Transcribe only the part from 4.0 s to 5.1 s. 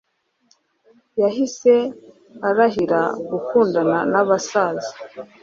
n’abasaza